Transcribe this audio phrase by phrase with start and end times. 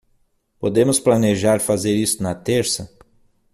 [0.59, 2.91] Podemos planejar fazer isso na terça?